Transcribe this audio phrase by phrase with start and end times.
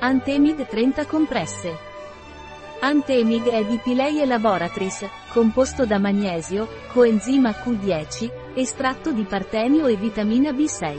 [0.00, 1.76] Antemig 30 compresse.
[2.78, 10.52] Antemig è di Pileie Laboratories, composto da magnesio, coenzima Q10, estratto di partenio e vitamina
[10.52, 10.96] B6.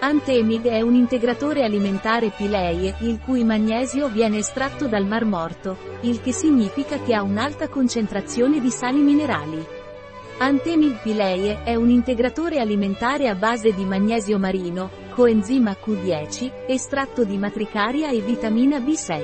[0.00, 6.20] Antemig è un integratore alimentare Pileie, il cui magnesio viene estratto dal Mar Morto, il
[6.20, 9.66] che significa che ha un'alta concentrazione di sali minerali.
[10.36, 14.90] Antemig Pileie è un integratore alimentare a base di magnesio marino,
[15.20, 19.20] coenzima Q10, estratto di matricaria e vitamina B6.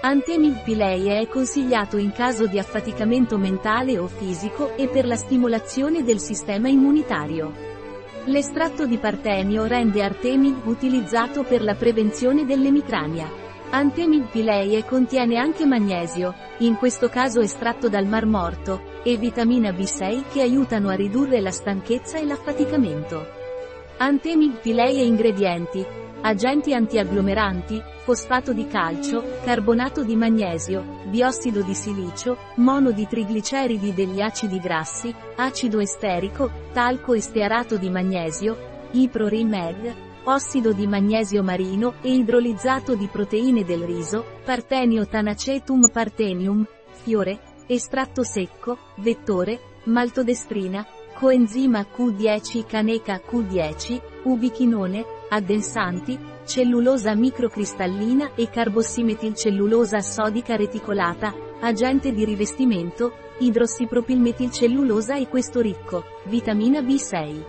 [0.00, 6.02] Antemig Pileie è consigliato in caso di affaticamento mentale o fisico e per la stimolazione
[6.02, 7.52] del sistema immunitario.
[8.24, 13.30] L'estratto di partenio rende Artemig utilizzato per la prevenzione dell'emicrania.
[13.70, 20.24] Antemig Pileie contiene anche magnesio, in questo caso estratto dal Mar Morto, e vitamina B6
[20.32, 23.42] che aiutano a ridurre la stanchezza e l'affaticamento.
[24.04, 25.82] Antemig Pileie ingredienti.
[26.20, 34.20] Agenti antiagglomeranti, fosfato di calcio, carbonato di magnesio, biossido di silicio, mono di trigliceridi degli
[34.20, 42.12] acidi grassi, acido esterico, talco e stearato di magnesio, iprorimeg, ossido di magnesio marino e
[42.12, 52.66] idrolizzato di proteine del riso, partenio tanacetum partenium, fiore, estratto secco, vettore, maltodestrina, coenzima Q10
[52.66, 65.28] caneca Q10, ubichinone, addensanti, cellulosa microcristallina e carbossimetilcellulosa sodica reticolata, agente di rivestimento, idrossipropilmetilcellulosa e
[65.28, 67.44] questo ricco, vitamina B6.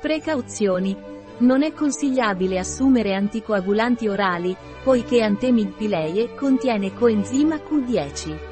[0.00, 0.96] Precauzioni.
[1.38, 8.47] Non è consigliabile assumere anticoagulanti orali, poiché Antemig pileie contiene coenzima Q10.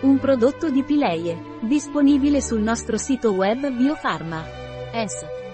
[0.00, 4.44] Un prodotto di Pileie, disponibile sul nostro sito web Biofarma.
[4.92, 5.47] S.